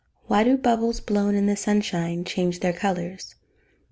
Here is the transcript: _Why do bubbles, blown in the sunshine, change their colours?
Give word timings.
_Why 0.27 0.43
do 0.43 0.57
bubbles, 0.57 0.99
blown 0.99 1.35
in 1.35 1.45
the 1.45 1.55
sunshine, 1.55 2.23
change 2.25 2.61
their 2.61 2.73
colours? 2.73 3.35